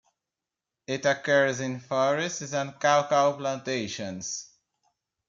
[0.87, 4.49] It occurs in forests and cocoa plantations.